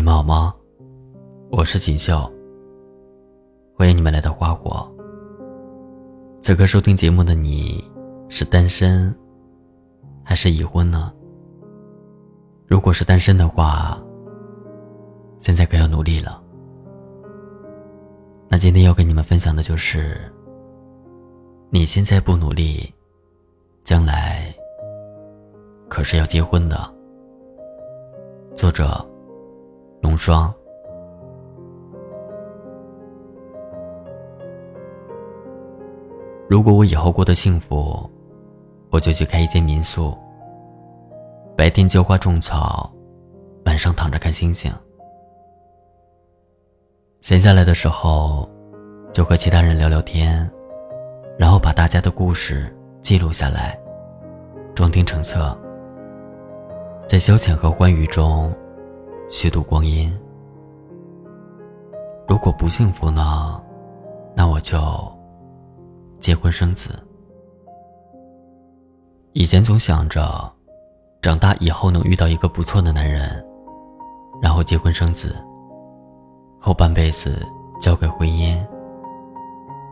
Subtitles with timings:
[0.00, 0.54] 你们好吗？
[1.50, 2.18] 我是锦绣。
[3.76, 4.90] 欢迎你们来到花火。
[6.40, 7.84] 此刻收听节目的你，
[8.30, 9.14] 是单身
[10.24, 11.12] 还是已婚呢？
[12.66, 14.02] 如果是单身的话，
[15.36, 16.42] 现在可要努力了。
[18.48, 20.18] 那今天要跟你们分享的就是，
[21.68, 22.90] 你现在不努力，
[23.84, 24.50] 将来
[25.90, 26.90] 可是要结婚的。
[28.56, 29.06] 作者。
[30.00, 30.52] 龙霜。
[36.48, 38.08] 如果我以后过得幸福，
[38.90, 40.16] 我就去开一间民宿。
[41.56, 42.90] 白天浇花种草，
[43.66, 44.72] 晚上躺着看星星。
[47.20, 48.48] 闲下来的时候，
[49.12, 50.50] 就和其他人聊聊天，
[51.38, 53.78] 然后把大家的故事记录下来，
[54.74, 55.56] 装订成册，
[57.06, 58.52] 在消遣和欢愉中。
[59.30, 60.12] 虚度光阴。
[62.28, 63.62] 如果不幸福呢？
[64.34, 64.78] 那我就
[66.18, 66.98] 结婚生子。
[69.32, 70.52] 以前总想着，
[71.22, 73.44] 长大以后能遇到一个不错的男人，
[74.42, 75.36] 然后结婚生子，
[76.58, 77.40] 后半辈子
[77.80, 78.60] 交给婚姻，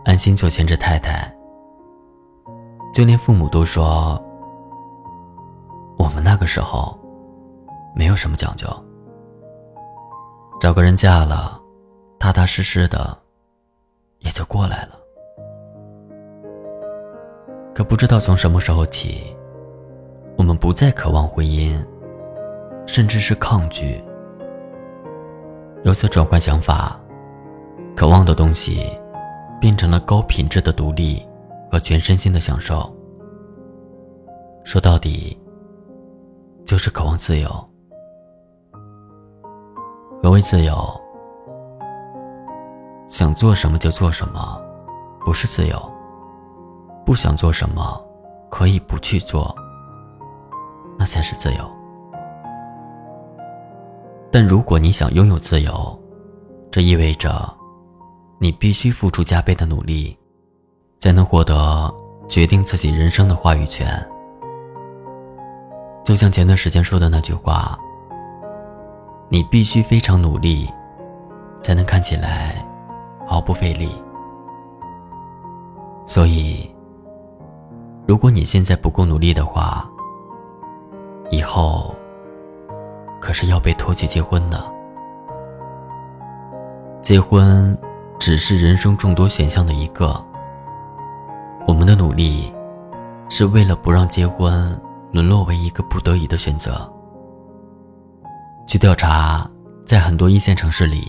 [0.04, 1.32] 安心做全职太太。
[2.92, 4.20] 就连父母都说，
[5.96, 6.98] 我们那个时候
[7.94, 8.66] 没有什么讲究。
[10.60, 11.60] 找个人嫁了，
[12.18, 13.16] 踏踏实实的，
[14.18, 14.98] 也就过来了。
[17.72, 19.36] 可不知道从什么时候起，
[20.36, 21.80] 我们不再渴望婚姻，
[22.88, 24.02] 甚至是抗拒。
[25.84, 26.98] 由此转换想法，
[27.94, 28.98] 渴望的东西，
[29.60, 31.24] 变成了高品质的独立
[31.70, 32.92] 和全身心的享受。
[34.64, 35.40] 说到底，
[36.66, 37.67] 就是渴望自由。
[40.22, 40.74] 何为自由？
[43.08, 44.60] 想做什么就做什么，
[45.24, 45.78] 不是自由；
[47.06, 48.04] 不想做什么，
[48.50, 49.54] 可以不去做，
[50.98, 51.64] 那才是自由。
[54.30, 55.98] 但如果你想拥有自由，
[56.70, 57.50] 这意味着
[58.38, 60.18] 你必须付出加倍的努力，
[61.00, 61.90] 才能获得
[62.28, 64.06] 决定自己人生的话语权。
[66.04, 67.78] 就像前段时间说的那句话。
[69.28, 70.68] 你必须非常努力，
[71.60, 72.64] 才能看起来
[73.26, 73.90] 毫不费力。
[76.06, 76.74] 所以，
[78.06, 79.86] 如果你现在不够努力的话，
[81.30, 81.94] 以后
[83.20, 84.62] 可是要被拖去结婚的。
[87.02, 87.76] 结婚
[88.18, 90.18] 只是人生众多选项的一个。
[91.66, 92.50] 我们的努力，
[93.28, 94.80] 是为了不让结婚
[95.12, 96.90] 沦落为一个不得已的选择。
[98.68, 99.50] 据调查，
[99.86, 101.02] 在很多一线城市里，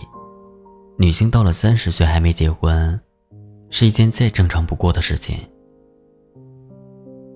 [0.96, 2.98] 女性到了三十岁还没结婚，
[3.68, 5.36] 是一件再正常不过的事情。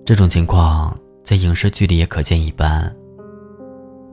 [0.03, 2.91] 这种情况在影视剧里也可见一斑，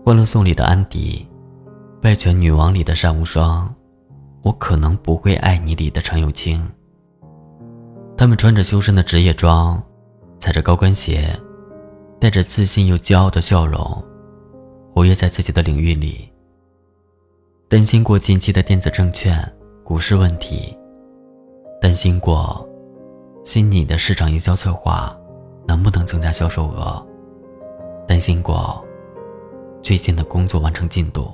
[0.06, 1.26] 《欢乐颂》里的安迪，
[2.02, 3.66] 《拜权女王》里的单无双，
[4.42, 6.62] 《我可能不会爱你》里的陈友青，
[8.18, 9.82] 他们穿着修身的职业装，
[10.42, 11.34] 踩着高跟鞋，
[12.20, 14.04] 带着自信又骄傲的笑容。
[14.94, 16.30] 活跃在自己的领域里，
[17.70, 19.42] 担心过近期的电子证券、
[19.84, 20.78] 股市问题，
[21.80, 22.68] 担心过
[23.46, 25.18] 新拟的市场营销策划
[25.66, 27.02] 能不能增加销售额，
[28.06, 28.84] 担心过
[29.82, 31.32] 最近的工作完成进度，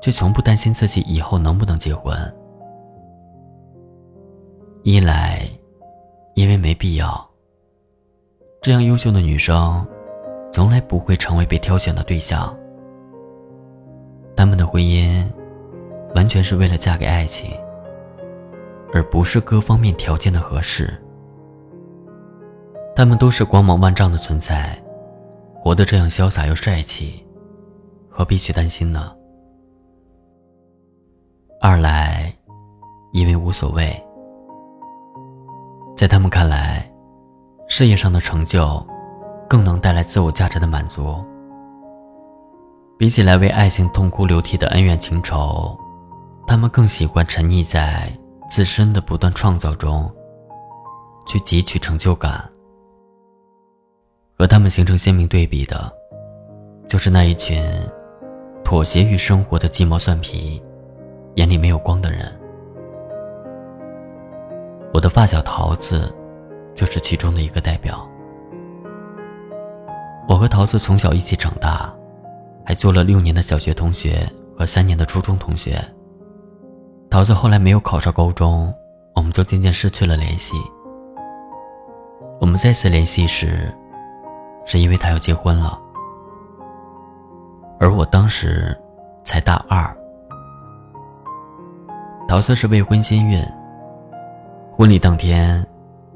[0.00, 2.16] 却从不担心自己以后能不能结婚。
[4.84, 5.50] 一来，
[6.34, 7.28] 因为没必要，
[8.62, 9.84] 这样优秀的女生。
[10.56, 12.56] 从来不会成为被挑选的对象。
[14.34, 15.22] 他们的婚姻，
[16.14, 17.50] 完全是为了嫁给爱情，
[18.90, 20.98] 而不是各方面条件的合适。
[22.94, 24.82] 他们都是光芒万丈的存在，
[25.60, 27.22] 活得这样潇洒又帅气，
[28.08, 29.14] 何必去担心呢？
[31.60, 32.34] 二来，
[33.12, 33.94] 因为无所谓，
[35.94, 36.90] 在他们看来，
[37.68, 38.82] 事业上的成就。
[39.48, 41.24] 更能带来自我价值的满足。
[42.98, 45.78] 比起来为爱情痛哭流涕的恩怨情仇，
[46.46, 48.10] 他们更喜欢沉溺在
[48.48, 50.10] 自身的不断创造中，
[51.26, 52.42] 去汲取成就感。
[54.38, 55.92] 和他们形成鲜明对比的，
[56.88, 57.62] 就是那一群
[58.64, 60.62] 妥协于生活的鸡毛蒜皮、
[61.34, 62.32] 眼里没有光的人。
[64.92, 66.14] 我的发小桃子，
[66.74, 68.08] 就是其中的一个代表。
[70.28, 71.92] 我和桃子从小一起长大，
[72.64, 74.28] 还做了六年的小学同学
[74.58, 75.80] 和三年的初中同学。
[77.08, 78.74] 桃子后来没有考上高中，
[79.14, 80.54] 我们就渐渐失去了联系。
[82.40, 83.72] 我们再次联系时，
[84.64, 85.80] 是因为他要结婚了，
[87.78, 88.76] 而我当时
[89.24, 89.96] 才大二。
[92.26, 93.40] 桃子是未婚先孕，
[94.76, 95.64] 婚礼当天，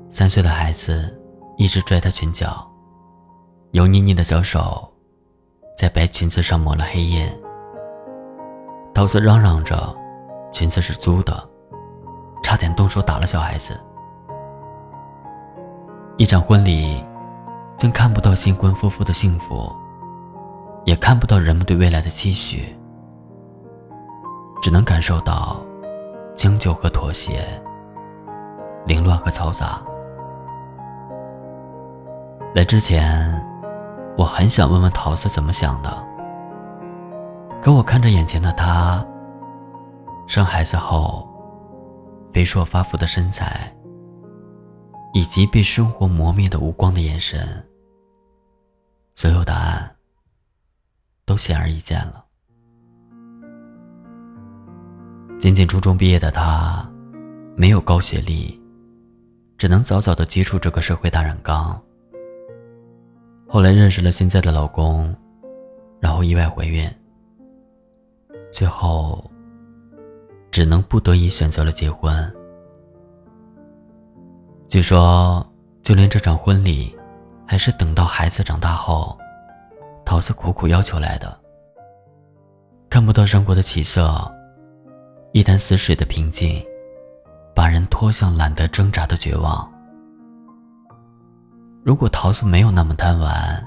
[0.08, 1.16] 三岁的孩子
[1.56, 2.69] 一直拽她裙角，
[3.72, 4.88] 油腻腻的小手
[5.78, 7.26] 在白裙子上抹了黑印。
[8.94, 9.96] 桃子嚷嚷着。
[10.52, 11.48] 裙子是租的，
[12.42, 13.78] 差点动手打了小孩子。
[16.16, 17.04] 一场婚礼，
[17.78, 19.72] 竟看不到新婚夫妇的幸福，
[20.84, 22.76] 也看不到人们对未来的期许，
[24.60, 25.64] 只能感受到
[26.34, 27.44] 将就和妥协，
[28.86, 29.80] 凌乱和嘈杂。
[32.56, 33.39] 来之前，
[34.16, 36.06] 我很想问问桃子怎么想的，
[37.62, 39.04] 可我看着眼前的她。
[40.26, 41.28] 生孩子后，
[42.32, 43.74] 肥硕发福的身材，
[45.12, 47.66] 以及被生活磨灭的无光的眼神，
[49.14, 49.96] 所有答案
[51.24, 52.24] 都显而易见了。
[55.38, 56.88] 仅仅初中毕业的她，
[57.56, 58.60] 没有高学历，
[59.56, 61.80] 只能早早的接触这个社会大染缸。
[63.50, 65.12] 后来认识了现在的老公，
[65.98, 66.88] 然后意外怀孕，
[68.52, 69.28] 最后。
[70.52, 72.34] 只能不得已选择了结婚。
[74.68, 75.46] 据说，
[75.80, 76.92] 就连这场婚礼，
[77.46, 79.16] 还是等到孩子长大后，
[80.04, 81.38] 桃子苦苦要求来的。
[82.88, 84.28] 看不到生活的起色，
[85.30, 86.60] 一潭死水的平静，
[87.54, 89.72] 把人拖向懒得挣扎的绝望。
[91.82, 93.66] 如果桃子没有那么贪玩，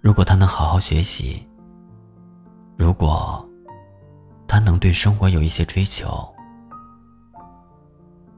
[0.00, 1.46] 如果她能好好学习，
[2.76, 3.40] 如果……
[4.46, 6.28] 他能对生活有一些追求，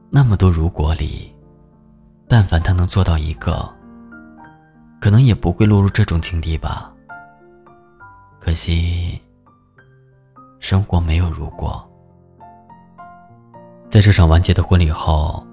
[0.09, 1.31] 那么多如果里，
[2.27, 3.69] 但凡他能做到一个，
[4.99, 6.91] 可能也不会落入这种境地吧。
[8.39, 9.21] 可惜，
[10.59, 11.87] 生活没有如果。
[13.91, 15.45] 在这场完结的婚礼后，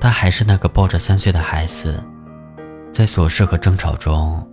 [0.00, 2.02] 她还是那个抱着三岁的孩子，
[2.92, 4.46] 在琐事和争吵中，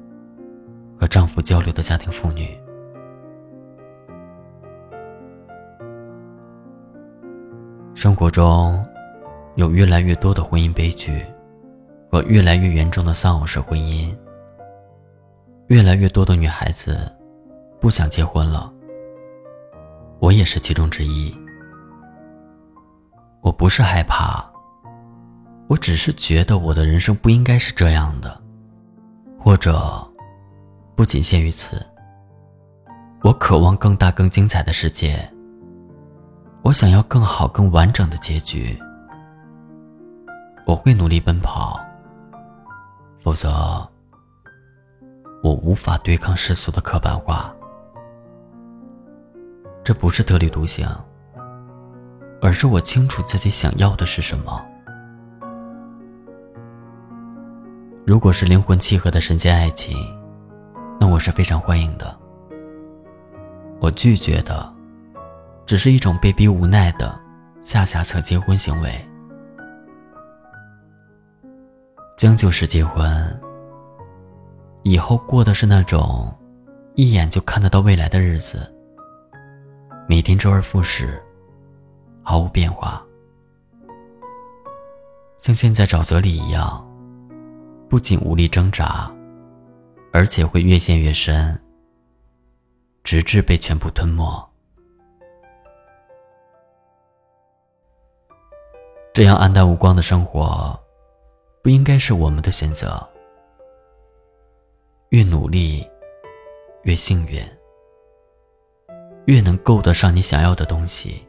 [1.00, 2.58] 和丈夫交流的家庭妇女。
[7.94, 8.86] 生活中，
[9.56, 11.26] 有越来越多的婚姻悲剧，
[12.12, 14.16] 和越来越严重的丧偶式婚姻。
[15.68, 17.12] 越来越多的女孩子
[17.82, 18.72] 不想结婚了，
[20.20, 21.36] 我也是其中之一。
[23.42, 24.48] 我不是害怕，
[25.68, 28.42] 我只是觉得我的人生不应该是这样的，
[29.40, 30.06] 或者
[30.96, 31.86] 不仅限于此。
[33.22, 35.30] 我渴望更大、更精彩的世界。
[36.62, 38.78] 我想要更好、更完整的结局，
[40.66, 41.80] 我会努力奔跑。
[43.22, 43.86] 否则，
[45.44, 47.54] 我无法对抗世俗的刻板化。
[49.84, 50.88] 这不是特立独行，
[52.42, 54.66] 而是我清楚自己想要的是什么。
[58.08, 59.98] 如果是灵魂契合的神仙爱情，
[60.98, 62.18] 那我是非常欢迎的。
[63.82, 64.74] 我拒绝的。
[65.66, 67.20] 只是一种被逼无奈的
[67.62, 69.06] 下下策结婚行为，
[72.16, 73.42] 将就式结婚，
[74.84, 76.34] 以后过的是那种
[76.96, 78.74] 一眼就看得到未来的日子，
[80.08, 81.22] 每天周而复始，
[82.24, 83.06] 毫无变化，
[85.40, 86.87] 像陷在沼泽里一样，
[87.90, 89.10] 不仅无力挣扎，
[90.12, 91.58] 而且会越陷越深，
[93.04, 94.50] 直至被全部吞没。
[99.14, 100.78] 这样暗淡无光的生活，
[101.64, 103.02] 不应该是我们的选择。
[105.10, 105.88] 越努力，
[106.84, 107.42] 越幸运，
[109.26, 111.26] 越能够得上你想要的东西，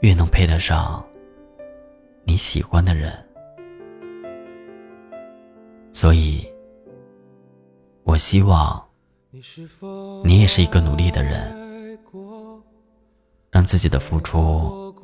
[0.00, 1.06] 越能配得上
[2.24, 3.27] 你喜欢的人。
[6.00, 6.46] 所以，
[8.04, 8.80] 我希望
[10.24, 11.98] 你也是一个努力的人，
[13.50, 14.94] 让自己的付出。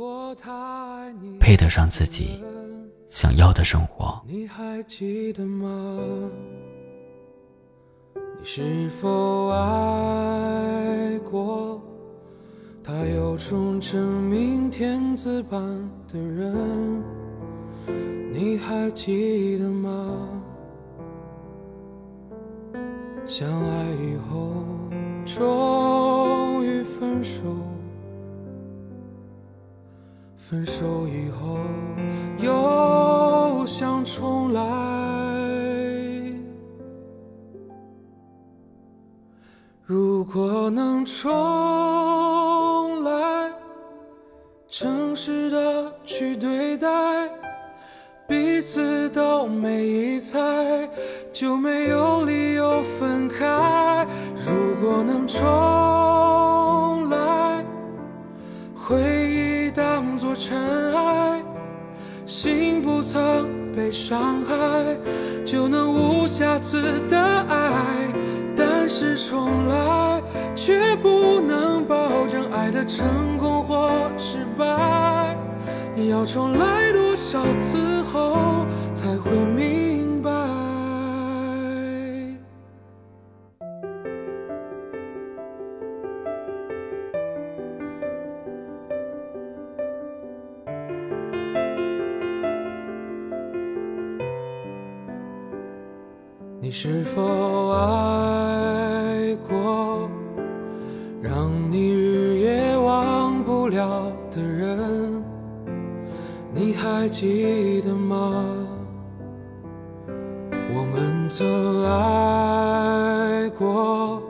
[1.40, 2.40] 配得上自己
[3.08, 4.22] 想要的生活。
[4.24, 6.30] 你还记得吗？
[8.38, 11.82] 你是否爱过
[12.84, 15.60] 他有种真命天子般
[16.06, 17.02] 的人？
[18.32, 20.33] 你还记得吗？
[23.36, 24.52] 相爱以后
[25.26, 27.42] 终于分手。
[30.36, 31.58] 分手以后
[32.38, 34.62] 又想重来，
[39.84, 43.52] 如果能重来，
[44.68, 46.88] 诚实的去对待，
[48.26, 50.38] 彼此都没疑猜，
[51.32, 54.06] 就没有理由分开。
[54.36, 57.64] 如果能重来，
[58.74, 59.00] 回
[59.30, 59.54] 忆。
[59.76, 61.42] 当作尘埃，
[62.26, 64.54] 心不曾被伤害，
[65.44, 68.08] 就能无瑕疵的爱。
[68.56, 70.22] 但是重来，
[70.54, 75.36] 却不能保证爱的成功或失败。
[75.96, 80.30] 要重来多少次后，才会明白？
[96.60, 98.53] 你是否爱
[106.84, 108.44] 还记得吗？
[110.76, 114.22] 我们曾爱过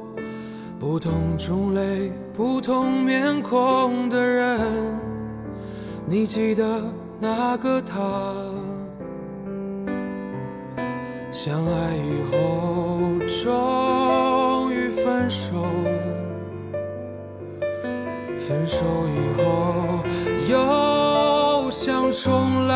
[0.78, 4.60] 不同种类、不同面孔的人。
[6.06, 6.80] 你记得
[7.18, 7.98] 那个他？
[11.32, 15.56] 相爱以后，终于分手。
[18.38, 19.83] 分手以后，
[21.74, 22.74] 想重来。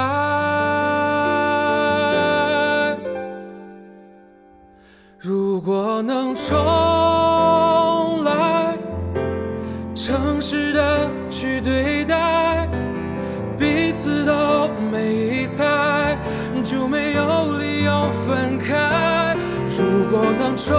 [5.21, 8.77] 如果能重来，
[9.95, 12.69] 诚实的去对待，
[13.57, 16.19] 彼此都没疑猜，
[16.65, 17.93] 就没有理由。
[18.27, 19.37] 分开，
[19.79, 20.77] 如果能重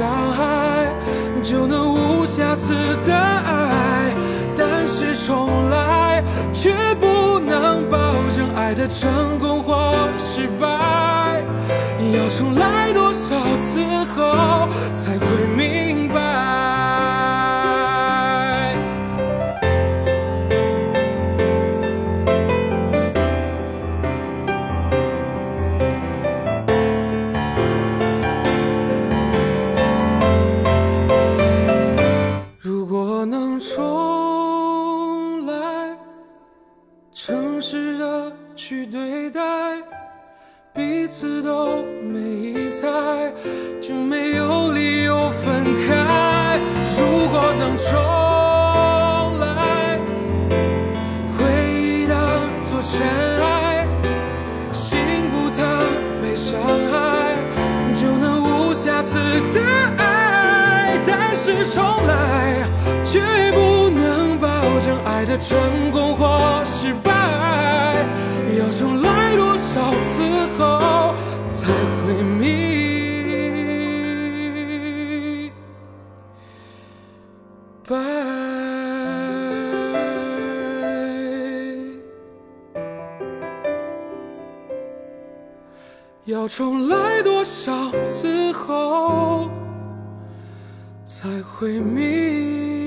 [0.00, 0.94] 伤害，
[1.42, 2.72] 就能无瑕疵
[3.04, 4.14] 的爱。
[4.56, 7.98] 但是重来，却不能保
[8.34, 11.44] 证爱的成功或失败。
[12.14, 13.84] 要重来多少次
[14.16, 14.66] 后，
[14.96, 15.89] 才会明
[58.00, 59.18] 就能无瑕疵
[59.52, 59.60] 的
[59.98, 60.98] 爱。
[61.06, 62.66] 但是重来，
[63.04, 63.20] 却
[63.52, 64.48] 不能保
[64.80, 67.10] 证爱的成功或失败。
[68.58, 70.22] 要重来多少次
[70.58, 70.64] 后
[86.30, 89.50] 要重来多少次后
[91.04, 92.79] 才会明